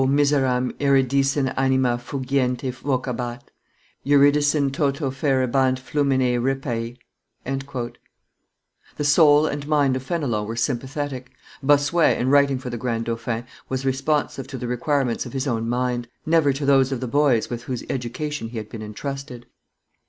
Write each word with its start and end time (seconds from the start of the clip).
miseram 0.09 0.71
Euridicen 0.79 1.53
anima 1.55 1.95
fugiente 1.95 2.71
vocabat; 2.71 3.51
Euridicen 4.03 4.73
toto 4.73 5.11
referebant 5.11 5.77
flumine 5.77 6.41
ripx.'" 6.41 7.97
The 8.95 9.03
soul 9.03 9.45
and 9.45 9.67
mind 9.67 9.95
of 9.95 10.01
Fenelon 10.01 10.47
were 10.47 10.55
sympathetic; 10.55 11.29
Bossuet, 11.61 12.17
in 12.17 12.29
writing 12.31 12.57
for 12.57 12.71
the 12.71 12.77
grand 12.77 13.05
dauphin, 13.05 13.45
was 13.69 13.85
responsive 13.85 14.47
to 14.47 14.57
the 14.57 14.67
requirements 14.67 15.27
of 15.27 15.33
his 15.33 15.45
own 15.45 15.69
mind, 15.69 16.07
never 16.25 16.51
to 16.51 16.65
those 16.65 16.91
of 16.91 16.99
the 16.99 17.07
boy's 17.07 17.51
with 17.51 17.65
whose 17.65 17.83
education 17.87 18.49
he 18.49 18.57
had 18.57 18.69
been 18.69 18.81
intrusted. 18.81 19.45